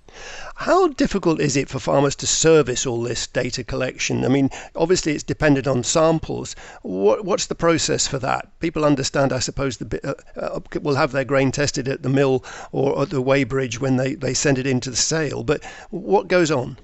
How 0.54 0.86
difficult 0.86 1.40
is 1.40 1.56
it 1.56 1.68
for 1.68 1.80
farmers 1.80 2.14
to 2.16 2.26
service 2.28 2.86
all 2.86 3.02
this 3.02 3.26
data 3.26 3.64
collection? 3.64 4.24
I 4.24 4.28
mean, 4.28 4.48
obviously 4.76 5.12
it's 5.12 5.24
dependent 5.24 5.66
on 5.66 5.82
samples. 5.82 6.54
What, 6.82 7.24
what's 7.24 7.46
the 7.46 7.56
process 7.56 8.06
for 8.06 8.20
that? 8.20 8.48
People 8.60 8.84
understand, 8.84 9.32
I 9.32 9.40
suppose, 9.40 9.78
the 9.78 10.00
uh, 10.08 10.40
uh, 10.40 10.60
will 10.80 10.94
have 10.94 11.10
their 11.10 11.24
grain 11.24 11.50
tested 11.50 11.88
at 11.88 12.04
the 12.04 12.08
mill 12.08 12.44
or 12.70 13.02
at 13.02 13.10
the 13.10 13.20
weighbridge 13.20 13.80
when 13.80 13.96
they, 13.96 14.14
they 14.14 14.34
send 14.34 14.58
it 14.58 14.66
into 14.68 14.90
the 14.90 14.96
sale. 14.96 15.42
But 15.42 15.64
what 15.90 16.28
goes 16.28 16.52
on? 16.52 16.76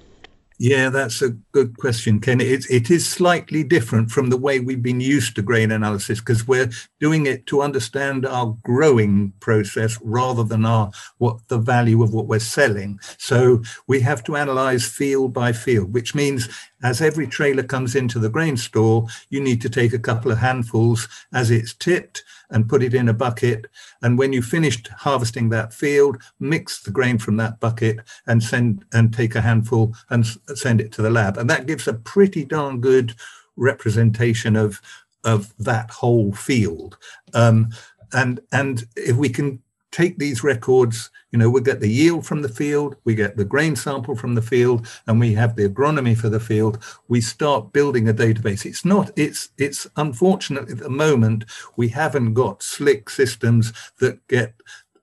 Yeah, 0.63 0.91
that's 0.91 1.23
a 1.23 1.31
good 1.53 1.75
question, 1.79 2.19
Ken. 2.19 2.39
It, 2.39 2.69
it 2.69 2.91
is 2.91 3.09
slightly 3.09 3.63
different 3.63 4.11
from 4.11 4.29
the 4.29 4.37
way 4.37 4.59
we've 4.59 4.83
been 4.83 5.01
used 5.01 5.35
to 5.35 5.41
grain 5.41 5.71
analysis 5.71 6.19
because 6.19 6.47
we're 6.47 6.69
doing 6.99 7.25
it 7.25 7.47
to 7.47 7.63
understand 7.63 8.27
our 8.27 8.55
growing 8.61 9.33
process 9.39 9.97
rather 10.03 10.43
than 10.43 10.63
our 10.63 10.91
what 11.17 11.39
the 11.47 11.57
value 11.57 12.03
of 12.03 12.13
what 12.13 12.27
we're 12.27 12.37
selling. 12.37 12.99
So 13.17 13.63
we 13.87 14.01
have 14.01 14.23
to 14.25 14.35
analyze 14.35 14.85
field 14.85 15.33
by 15.33 15.51
field, 15.51 15.95
which 15.95 16.13
means 16.13 16.47
as 16.83 17.01
every 17.01 17.27
trailer 17.27 17.63
comes 17.63 17.95
into 17.95 18.19
the 18.19 18.29
grain 18.29 18.57
store, 18.57 19.07
you 19.29 19.39
need 19.39 19.61
to 19.61 19.69
take 19.69 19.93
a 19.93 19.99
couple 19.99 20.31
of 20.31 20.39
handfuls 20.39 21.07
as 21.33 21.51
it's 21.51 21.73
tipped 21.73 22.23
and 22.49 22.67
put 22.67 22.83
it 22.83 22.93
in 22.93 23.09
a 23.09 23.13
bucket. 23.13 23.67
And 24.01 24.17
when 24.17 24.33
you 24.33 24.41
finished 24.41 24.89
harvesting 24.89 25.49
that 25.49 25.73
field, 25.73 26.21
mix 26.39 26.81
the 26.81 26.91
grain 26.91 27.17
from 27.17 27.37
that 27.37 27.59
bucket 27.59 27.99
and 28.27 28.43
send 28.43 28.83
and 28.93 29.13
take 29.13 29.35
a 29.35 29.41
handful 29.41 29.95
and 30.09 30.25
send 30.55 30.81
it 30.81 30.91
to 30.93 31.01
the 31.01 31.09
lab. 31.09 31.37
And 31.37 31.49
that 31.49 31.67
gives 31.67 31.87
a 31.87 31.93
pretty 31.93 32.45
darn 32.45 32.81
good 32.81 33.15
representation 33.55 34.55
of 34.55 34.81
of 35.23 35.53
that 35.59 35.91
whole 35.91 36.33
field. 36.33 36.97
Um, 37.33 37.69
and 38.13 38.39
and 38.51 38.85
if 38.95 39.15
we 39.15 39.29
can 39.29 39.61
take 39.91 40.17
these 40.17 40.43
records, 40.43 41.09
you 41.31 41.39
know, 41.39 41.49
we 41.49 41.61
get 41.61 41.79
the 41.79 41.87
yield 41.87 42.25
from 42.25 42.41
the 42.41 42.49
field, 42.49 42.95
we 43.03 43.15
get 43.15 43.37
the 43.37 43.45
grain 43.45 43.75
sample 43.75 44.15
from 44.15 44.35
the 44.35 44.41
field, 44.41 44.87
and 45.07 45.19
we 45.19 45.33
have 45.33 45.55
the 45.55 45.67
agronomy 45.67 46.17
for 46.17 46.29
the 46.29 46.39
field. 46.39 46.81
We 47.07 47.21
start 47.21 47.73
building 47.73 48.07
a 48.07 48.13
database. 48.13 48.65
It's 48.65 48.85
not, 48.85 49.11
it's, 49.15 49.49
it's 49.57 49.87
unfortunate 49.95 50.69
at 50.69 50.79
the 50.79 50.89
moment, 50.89 51.45
we 51.75 51.89
haven't 51.89 52.33
got 52.33 52.63
slick 52.63 53.09
systems 53.09 53.73
that 53.99 54.25
get 54.27 54.53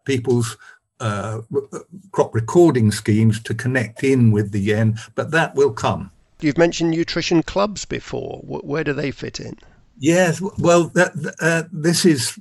people's 0.05 0.57
uh, 1.01 1.43
crop 2.13 2.35
recording 2.35 2.91
schemes 2.91 3.41
to 3.43 3.55
connect 3.55 4.03
in 4.03 4.33
with 4.33 4.53
the 4.53 4.61
yen, 4.61 4.99
but 5.15 5.31
that 5.31 5.55
will 5.55 5.73
come. 5.73 6.11
You've 6.41 6.59
mentioned 6.59 6.91
nutrition 6.91 7.43
clubs 7.43 7.85
before. 7.85 8.41
Where 8.45 8.85
do 8.85 8.93
they 8.93 9.11
fit 9.11 9.41
in? 9.41 9.57
Yes, 9.99 10.41
well, 10.59 10.85
that, 10.95 11.35
uh, 11.41 11.65
this 11.73 12.05
is 12.05 12.39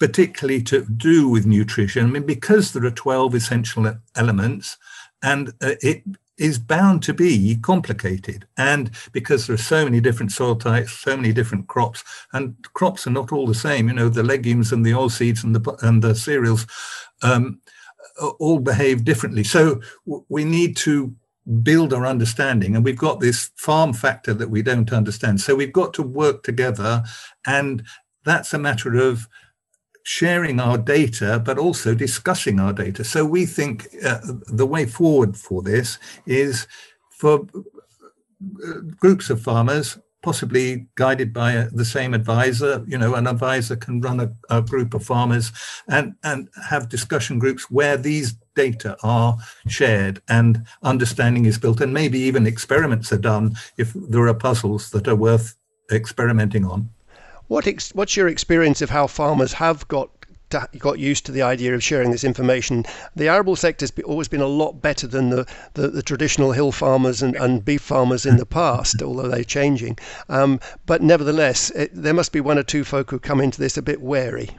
particularly 0.00 0.62
to 0.62 0.84
do 0.86 1.28
with 1.28 1.46
nutrition. 1.46 2.06
I 2.06 2.08
mean, 2.08 2.26
because 2.26 2.72
there 2.72 2.84
are 2.84 2.90
12 2.90 3.34
essential 3.34 3.94
elements 4.16 4.78
and 5.22 5.50
uh, 5.62 5.74
it 5.82 6.02
is 6.38 6.58
bound 6.58 7.02
to 7.02 7.12
be 7.12 7.56
complicated. 7.56 8.46
And 8.56 8.90
because 9.12 9.46
there 9.46 9.54
are 9.54 9.58
so 9.58 9.84
many 9.84 10.00
different 10.00 10.32
soil 10.32 10.56
types, 10.56 10.92
so 10.92 11.16
many 11.16 11.34
different 11.34 11.68
crops, 11.68 12.02
and 12.32 12.56
crops 12.72 13.06
are 13.06 13.10
not 13.10 13.30
all 13.30 13.46
the 13.46 13.54
same. 13.54 13.88
You 13.88 13.94
know, 13.94 14.08
the 14.08 14.22
legumes 14.22 14.72
and 14.72 14.84
the 14.84 14.92
oilseeds 14.92 15.44
and 15.44 15.54
the, 15.54 15.76
and 15.82 16.02
the 16.02 16.14
cereals 16.14 16.66
um, 17.22 17.60
all 18.38 18.58
behave 18.58 19.04
differently. 19.04 19.44
So 19.44 19.82
we 20.30 20.44
need 20.44 20.78
to 20.78 21.14
build 21.62 21.92
our 21.92 22.06
understanding 22.06 22.74
and 22.74 22.84
we've 22.84 22.96
got 22.96 23.20
this 23.20 23.50
farm 23.56 23.92
factor 23.92 24.32
that 24.32 24.50
we 24.50 24.62
don't 24.62 24.92
understand 24.92 25.40
so 25.40 25.54
we've 25.54 25.72
got 25.72 25.92
to 25.94 26.02
work 26.02 26.42
together 26.42 27.02
and 27.46 27.82
that's 28.24 28.52
a 28.52 28.58
matter 28.58 28.94
of 28.94 29.26
sharing 30.02 30.60
our 30.60 30.78
data, 30.78 31.40
but 31.44 31.58
also 31.58 31.94
discussing 31.94 32.58
our 32.60 32.72
data. 32.72 33.04
So 33.04 33.24
we 33.24 33.46
think 33.46 33.88
uh, 34.04 34.20
the 34.46 34.66
way 34.66 34.86
forward 34.86 35.36
for 35.36 35.62
this 35.62 35.98
is 36.26 36.66
for 37.10 37.46
uh, 38.66 38.80
groups 38.98 39.30
of 39.30 39.42
farmers, 39.42 39.98
possibly 40.22 40.86
guided 40.96 41.32
by 41.32 41.56
uh, 41.56 41.68
the 41.72 41.84
same 41.84 42.14
advisor. 42.14 42.84
You 42.86 42.98
know, 42.98 43.14
an 43.14 43.26
advisor 43.26 43.76
can 43.76 44.00
run 44.00 44.20
a, 44.20 44.32
a 44.48 44.62
group 44.62 44.94
of 44.94 45.04
farmers 45.04 45.52
and, 45.88 46.14
and 46.22 46.48
have 46.68 46.88
discussion 46.88 47.38
groups 47.38 47.70
where 47.70 47.96
these 47.96 48.34
data 48.54 48.96
are 49.02 49.36
shared 49.66 50.20
and 50.28 50.66
understanding 50.82 51.46
is 51.46 51.58
built, 51.58 51.80
and 51.80 51.94
maybe 51.94 52.18
even 52.18 52.46
experiments 52.46 53.12
are 53.12 53.18
done 53.18 53.54
if 53.76 53.92
there 53.94 54.26
are 54.26 54.34
puzzles 54.34 54.90
that 54.90 55.08
are 55.08 55.16
worth 55.16 55.54
experimenting 55.90 56.64
on. 56.64 56.90
What 57.50 57.66
ex- 57.66 57.92
what's 57.96 58.16
your 58.16 58.28
experience 58.28 58.80
of 58.80 58.90
how 58.90 59.08
farmers 59.08 59.54
have 59.54 59.88
got 59.88 60.08
to, 60.50 60.68
got 60.78 61.00
used 61.00 61.26
to 61.26 61.32
the 61.32 61.42
idea 61.42 61.74
of 61.74 61.82
sharing 61.82 62.12
this 62.12 62.22
information? 62.22 62.84
The 63.16 63.26
arable 63.26 63.56
sector 63.56 63.82
has 63.82 63.92
always 64.04 64.28
been 64.28 64.40
a 64.40 64.46
lot 64.46 64.80
better 64.80 65.08
than 65.08 65.30
the, 65.30 65.48
the, 65.74 65.88
the 65.88 66.02
traditional 66.04 66.52
hill 66.52 66.70
farmers 66.70 67.22
and, 67.22 67.34
and, 67.34 67.64
beef 67.64 67.82
farmers 67.82 68.24
in 68.24 68.36
the 68.36 68.46
past, 68.46 69.02
although 69.02 69.26
they're 69.26 69.42
changing. 69.42 69.98
Um, 70.28 70.60
but 70.86 71.02
nevertheless, 71.02 71.70
it, 71.70 71.90
there 71.92 72.14
must 72.14 72.30
be 72.30 72.40
one 72.40 72.56
or 72.56 72.62
two 72.62 72.84
folk 72.84 73.10
who 73.10 73.18
come 73.18 73.40
into 73.40 73.58
this 73.58 73.76
a 73.76 73.82
bit 73.82 74.00
wary. 74.00 74.50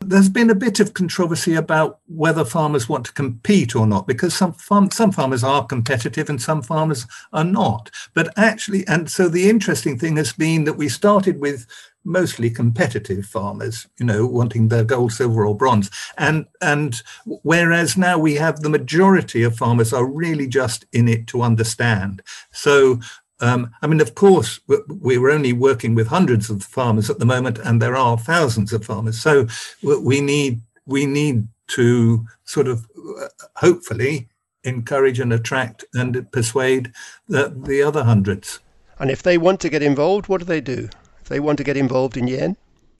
There's 0.00 0.28
been 0.28 0.48
a 0.48 0.54
bit 0.54 0.80
of 0.80 0.94
controversy 0.94 1.54
about 1.54 2.00
whether 2.06 2.44
farmers 2.44 2.88
want 2.88 3.04
to 3.06 3.12
compete 3.12 3.76
or 3.76 3.86
not, 3.86 4.06
because 4.06 4.34
some 4.34 4.54
farm, 4.54 4.90
some 4.90 5.12
farmers 5.12 5.44
are 5.44 5.66
competitive 5.66 6.30
and 6.30 6.40
some 6.40 6.62
farmers 6.62 7.06
are 7.32 7.44
not. 7.44 7.90
But 8.14 8.32
actually, 8.38 8.86
and 8.86 9.10
so 9.10 9.28
the 9.28 9.50
interesting 9.50 9.98
thing 9.98 10.16
has 10.16 10.32
been 10.32 10.64
that 10.64 10.78
we 10.78 10.88
started 10.88 11.40
with 11.40 11.66
mostly 12.04 12.48
competitive 12.48 13.26
farmers, 13.26 13.86
you 13.98 14.06
know, 14.06 14.26
wanting 14.26 14.68
their 14.68 14.84
gold, 14.84 15.12
silver, 15.12 15.46
or 15.46 15.54
bronze. 15.54 15.90
And 16.16 16.46
and 16.62 17.02
whereas 17.26 17.96
now 17.96 18.18
we 18.18 18.34
have 18.36 18.60
the 18.60 18.70
majority 18.70 19.42
of 19.42 19.56
farmers 19.56 19.92
are 19.92 20.06
really 20.06 20.46
just 20.46 20.86
in 20.92 21.06
it 21.06 21.26
to 21.28 21.42
understand. 21.42 22.22
So 22.50 23.00
um, 23.40 23.70
I 23.82 23.86
mean, 23.86 24.00
of 24.00 24.14
course, 24.14 24.60
we 24.88 25.18
were 25.18 25.30
only 25.30 25.52
working 25.52 25.94
with 25.94 26.08
hundreds 26.08 26.50
of 26.50 26.62
farmers 26.62 27.08
at 27.08 27.18
the 27.18 27.26
moment, 27.26 27.58
and 27.58 27.80
there 27.80 27.96
are 27.96 28.18
thousands 28.18 28.72
of 28.72 28.84
farmers. 28.84 29.20
So 29.20 29.46
we 29.82 30.20
need 30.20 30.60
we 30.86 31.06
need 31.06 31.46
to 31.68 32.26
sort 32.44 32.66
of 32.66 32.88
uh, 33.20 33.28
hopefully 33.56 34.28
encourage 34.64 35.20
and 35.20 35.32
attract 35.32 35.84
and 35.94 36.30
persuade 36.32 36.92
the, 37.28 37.54
the 37.54 37.82
other 37.82 38.04
hundreds. 38.04 38.58
And 38.98 39.10
if 39.10 39.22
they 39.22 39.38
want 39.38 39.60
to 39.60 39.68
get 39.68 39.82
involved, 39.82 40.28
what 40.28 40.38
do 40.38 40.44
they 40.44 40.60
do? 40.60 40.88
If 41.20 41.28
they 41.28 41.40
want 41.40 41.58
to 41.58 41.64
get 41.64 41.76
involved 41.76 42.16
in 42.16 42.26
yen, 42.26 42.56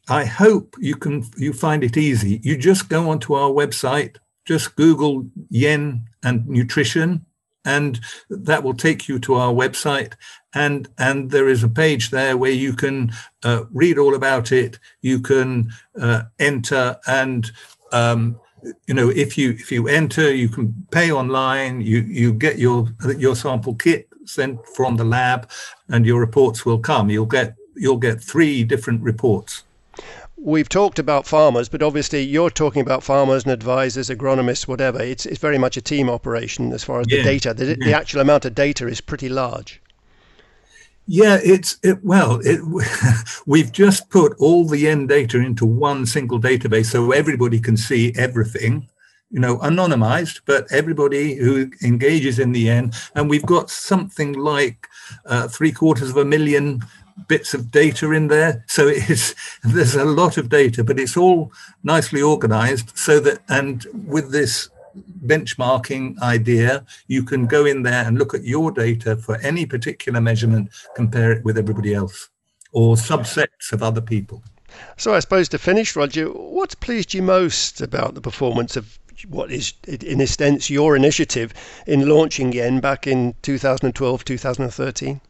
I 0.09 0.25
hope 0.25 0.77
you 0.79 0.97
can 0.97 1.27
you 1.37 1.53
find 1.53 1.83
it 1.83 1.97
easy. 1.97 2.41
You 2.43 2.57
just 2.57 2.89
go 2.89 3.11
onto 3.11 3.35
our 3.35 3.51
website, 3.51 4.17
just 4.45 4.77
Google 4.77 5.27
yen 5.51 6.05
and 6.23 6.47
nutrition, 6.47 7.27
and 7.65 8.01
that 8.31 8.63
will 8.63 8.75
take 8.75 9.09
you 9.09 9.19
to 9.21 9.35
our 9.35 9.53
website. 9.53 10.15
And 10.55 10.89
and 10.99 11.31
there 11.31 11.49
is 11.49 11.63
a 11.63 11.69
page 11.69 12.11
there 12.11 12.37
where 12.37 12.53
you 12.53 12.73
can 12.73 13.13
uh, 13.43 13.65
read 13.73 13.99
all 13.99 14.15
about 14.15 14.53
it. 14.53 14.79
You 15.03 15.21
can 15.21 15.71
uh, 16.01 16.23
enter 16.39 16.99
and 17.07 17.51
um, 17.93 18.41
you 18.87 18.95
know 18.95 19.09
if 19.11 19.39
you 19.39 19.51
if 19.51 19.71
you 19.71 19.89
enter 19.89 20.35
you 20.35 20.49
can 20.49 20.87
pay 20.91 21.13
online. 21.13 21.81
You 21.81 22.01
you 22.01 22.33
get 22.33 22.59
your 22.59 22.89
your 23.17 23.37
sample 23.37 23.75
kit 23.75 24.09
sent 24.25 24.67
from 24.69 24.97
the 24.97 25.05
lab 25.05 25.51
and 25.89 26.07
your 26.07 26.21
reports 26.21 26.65
will 26.65 26.79
come. 26.79 27.11
You'll 27.11 27.27
get 27.27 27.55
you'll 27.75 27.99
get 27.99 28.21
three 28.21 28.65
different 28.65 29.03
reports 29.03 29.65
we've 30.41 30.69
talked 30.69 30.99
about 30.99 31.27
farmers, 31.27 31.69
but 31.69 31.83
obviously 31.83 32.23
you're 32.23 32.51
talking 32.51 32.83
about 32.83 33.03
farmers 33.03 33.45
and 33.45 33.53
advisors, 33.53 34.09
agronomists, 34.09 34.69
whatever. 34.69 35.01
It's 35.01 35.27
it's 35.27 35.41
very 35.41 35.59
much 35.59 35.77
a 35.77 35.83
team 35.83 36.09
operation 36.09 36.73
as 36.73 36.85
far 36.85 37.01
as 37.01 37.07
yeah. 37.11 37.19
the 37.19 37.25
data. 37.25 37.55
The, 37.55 37.67
yeah. 37.67 37.75
the 37.81 37.93
actual 37.95 38.21
amount 38.21 38.45
of 38.45 38.55
data 38.55 38.87
is 38.87 39.01
pretty 39.01 39.29
large. 39.29 39.81
Yeah, 41.07 41.39
it's 41.43 41.79
it, 41.83 42.05
well, 42.05 42.41
it, 42.45 42.61
we've 43.47 43.73
just 43.73 44.11
put 44.11 44.35
all 44.39 44.67
the 44.67 44.79
YEN 44.79 45.07
data 45.07 45.39
into 45.39 45.65
one 45.65 46.07
single 46.07 46.41
database, 46.41 46.87
so 46.87 47.13
everybody 47.13 47.61
can 47.61 47.77
see 47.77 48.13
everything. 48.17 48.89
You 49.31 49.41
know, 49.41 49.59
anonymized, 49.59 50.41
but 50.47 50.67
everybody 50.73 51.35
who 51.35 51.71
engages 51.83 52.39
in 52.39 52.53
the 52.53 52.61
YEN. 52.61 52.93
and 53.15 53.29
we've 53.29 53.45
got 53.45 53.69
something 53.69 54.33
like 54.33 54.87
uh, 55.27 55.49
three 55.49 55.71
quarters 55.71 56.09
of 56.09 56.17
a 56.17 56.25
million 56.25 56.81
bits 57.27 57.55
of 57.55 57.71
data 57.71 58.13
in 58.13 58.29
there. 58.29 58.65
So 58.69 58.87
it's 58.89 59.35
there's 59.65 59.95
a 59.95 60.05
lot 60.05 60.37
of 60.37 60.49
data, 60.49 60.85
but 60.85 60.99
it's 60.99 61.17
all 61.17 61.53
nicely 61.83 62.23
organized 62.23 62.97
so 62.97 63.21
that 63.21 63.41
and 63.49 63.87
with 64.07 64.31
this 64.33 64.69
benchmarking 65.27 66.19
idea, 66.21 66.85
you 67.07 67.23
can 67.23 67.47
go 67.47 67.65
in 67.65 67.83
there 67.83 68.05
and 68.05 68.19
look 68.19 68.35
at 68.35 68.45
your 68.45 68.71
data 68.71 69.17
for 69.17 69.37
any 69.39 69.67
particular 69.67 70.21
measurement, 70.21 70.71
compare 70.95 71.33
it 71.33 71.45
with 71.45 71.59
everybody 71.59 71.95
else 71.95 72.29
or 72.73 72.97
subsets 72.97 73.73
of 73.73 73.83
other 73.83 74.01
people. 74.01 74.43
So 74.97 75.15
I 75.15 75.21
suppose 75.21 75.49
to 75.51 75.59
finish, 75.59 75.97
Roger, 75.97 76.27
what's 76.27 76.75
pleased 76.75 77.15
you 77.15 77.23
most 77.23 77.81
about 77.81 78.15
the 78.15 78.21
performance 78.21 78.77
of 78.77 78.99
what 79.29 79.51
is, 79.51 79.73
in 79.87 80.21
a 80.21 80.27
sense, 80.27 80.71
your 80.71 80.95
initiative 80.95 81.53
in 81.87 82.09
launching 82.09 82.53
Yen 82.53 82.81
back 82.81 83.07
in 83.07 83.35
2012, 83.43 84.25
2013? 84.25 85.21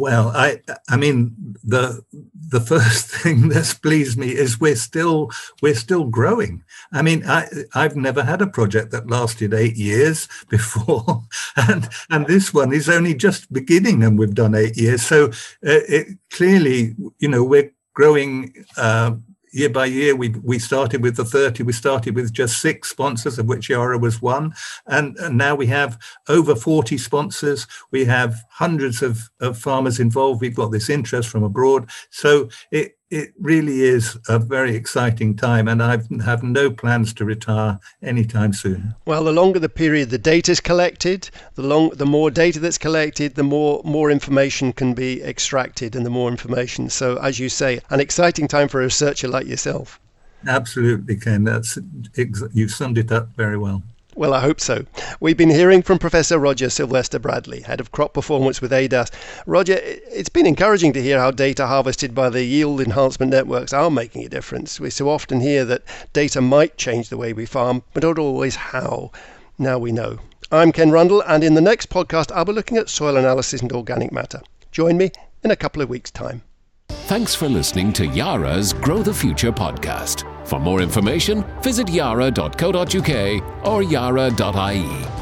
Well, 0.00 0.28
I 0.34 0.62
I 0.88 0.96
mean 0.96 1.56
the 1.62 2.02
the 2.48 2.60
first 2.60 3.06
thing 3.22 3.50
that's 3.50 3.74
pleased 3.74 4.16
me 4.16 4.28
is 4.28 4.58
we're 4.58 4.74
still 4.74 5.30
we're 5.60 5.74
still 5.74 6.04
growing. 6.04 6.64
I 6.90 7.02
mean, 7.02 7.22
I 7.26 7.48
I've 7.74 7.96
never 7.96 8.24
had 8.24 8.40
a 8.40 8.46
project 8.46 8.92
that 8.92 9.10
lasted 9.10 9.52
eight 9.52 9.76
years 9.76 10.26
before, 10.48 11.24
and 11.54 11.86
and 12.08 12.26
this 12.26 12.54
one 12.54 12.72
is 12.72 12.88
only 12.88 13.14
just 13.14 13.52
beginning, 13.52 14.02
and 14.02 14.18
we've 14.18 14.34
done 14.34 14.54
eight 14.54 14.78
years. 14.78 15.02
So 15.02 15.26
uh, 15.66 15.84
it 15.96 16.06
clearly, 16.30 16.94
you 17.18 17.28
know, 17.28 17.44
we're 17.44 17.70
growing. 17.94 18.54
Uh, 18.78 19.16
year 19.50 19.70
by 19.70 19.86
year, 19.86 20.14
we 20.14 20.30
we 20.42 20.58
started 20.58 21.02
with 21.02 21.16
the 21.16 21.24
30, 21.24 21.62
we 21.62 21.72
started 21.72 22.14
with 22.14 22.32
just 22.32 22.60
six 22.60 22.90
sponsors, 22.90 23.38
of 23.38 23.46
which 23.46 23.68
Yara 23.68 23.98
was 23.98 24.22
one. 24.22 24.54
And, 24.86 25.16
and 25.18 25.36
now 25.36 25.54
we 25.54 25.66
have 25.66 25.98
over 26.28 26.54
40 26.54 26.98
sponsors. 26.98 27.66
We 27.90 28.04
have 28.04 28.42
hundreds 28.50 29.02
of, 29.02 29.30
of 29.40 29.58
farmers 29.58 30.00
involved. 30.00 30.40
We've 30.40 30.54
got 30.54 30.72
this 30.72 30.90
interest 30.90 31.28
from 31.28 31.42
abroad. 31.42 31.90
So 32.10 32.48
it, 32.70 32.96
it 33.10 33.32
really 33.40 33.82
is 33.82 34.16
a 34.28 34.38
very 34.38 34.76
exciting 34.76 35.34
time, 35.36 35.66
and 35.66 35.82
I 35.82 35.98
have 36.24 36.42
no 36.42 36.70
plans 36.70 37.12
to 37.14 37.24
retire 37.24 37.78
anytime 38.02 38.52
soon. 38.52 38.94
Well, 39.04 39.24
the 39.24 39.32
longer 39.32 39.58
the 39.58 39.68
period 39.68 40.10
the 40.10 40.18
data 40.18 40.52
is 40.52 40.60
collected, 40.60 41.28
the 41.56 41.62
long, 41.62 41.90
the 41.90 42.06
more 42.06 42.30
data 42.30 42.60
that's 42.60 42.78
collected, 42.78 43.34
the 43.34 43.42
more 43.42 43.82
more 43.84 44.10
information 44.10 44.72
can 44.72 44.94
be 44.94 45.22
extracted, 45.22 45.96
and 45.96 46.06
the 46.06 46.10
more 46.10 46.30
information. 46.30 46.88
So, 46.88 47.16
as 47.16 47.40
you 47.40 47.48
say, 47.48 47.80
an 47.90 48.00
exciting 48.00 48.46
time 48.46 48.68
for 48.68 48.80
a 48.80 48.84
researcher 48.84 49.28
like 49.28 49.46
yourself. 49.46 49.98
Absolutely, 50.46 51.16
Ken. 51.16 51.44
That's 51.44 51.78
you've 52.14 52.70
summed 52.70 52.98
it 52.98 53.10
up 53.10 53.28
very 53.36 53.58
well. 53.58 53.82
Well, 54.16 54.34
I 54.34 54.40
hope 54.40 54.60
so. 54.60 54.84
We've 55.20 55.36
been 55.36 55.50
hearing 55.50 55.82
from 55.82 55.98
Professor 55.98 56.38
Roger 56.38 56.68
Sylvester 56.68 57.18
Bradley, 57.18 57.60
Head 57.60 57.80
of 57.80 57.92
Crop 57.92 58.12
Performance 58.12 58.60
with 58.60 58.72
ADAS. 58.72 59.10
Roger, 59.46 59.78
it's 59.80 60.28
been 60.28 60.46
encouraging 60.46 60.92
to 60.94 61.02
hear 61.02 61.18
how 61.18 61.30
data 61.30 61.66
harvested 61.66 62.14
by 62.14 62.28
the 62.28 62.42
yield 62.42 62.80
enhancement 62.80 63.30
networks 63.30 63.72
are 63.72 63.90
making 63.90 64.24
a 64.24 64.28
difference. 64.28 64.80
We 64.80 64.90
so 64.90 65.08
often 65.08 65.40
hear 65.40 65.64
that 65.66 65.84
data 66.12 66.40
might 66.40 66.76
change 66.76 67.08
the 67.08 67.16
way 67.16 67.32
we 67.32 67.46
farm, 67.46 67.84
but 67.94 68.02
not 68.02 68.18
always 68.18 68.56
how. 68.56 69.12
Now 69.58 69.78
we 69.78 69.92
know. 69.92 70.18
I'm 70.50 70.72
Ken 70.72 70.90
Rundle, 70.90 71.22
and 71.26 71.44
in 71.44 71.54
the 71.54 71.60
next 71.60 71.88
podcast, 71.88 72.32
I'll 72.32 72.44
be 72.44 72.52
looking 72.52 72.78
at 72.78 72.88
soil 72.88 73.16
analysis 73.16 73.62
and 73.62 73.72
organic 73.72 74.10
matter. 74.10 74.42
Join 74.72 74.96
me 74.96 75.12
in 75.44 75.52
a 75.52 75.56
couple 75.56 75.82
of 75.82 75.88
weeks' 75.88 76.10
time. 76.10 76.42
Thanks 76.88 77.34
for 77.34 77.48
listening 77.48 77.92
to 77.94 78.06
Yara's 78.06 78.72
Grow 78.72 79.02
the 79.02 79.14
Future 79.14 79.52
podcast. 79.52 80.29
For 80.50 80.58
more 80.58 80.80
information, 80.82 81.44
visit 81.62 81.88
yara.co.uk 81.88 83.66
or 83.66 83.82
yara.ie. 83.84 85.19